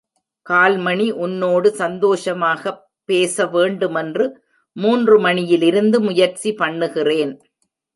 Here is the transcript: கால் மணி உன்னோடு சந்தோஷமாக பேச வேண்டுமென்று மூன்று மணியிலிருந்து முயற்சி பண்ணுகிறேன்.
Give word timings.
கால் 0.45 0.77
மணி 0.77 1.07
உன்னோடு 1.25 1.69
சந்தோஷமாக 1.81 2.73
பேச 3.09 3.45
வேண்டுமென்று 3.47 4.25
மூன்று 4.75 5.15
மணியிலிருந்து 5.19 5.97
முயற்சி 6.01 6.49
பண்ணுகிறேன். 6.53 7.33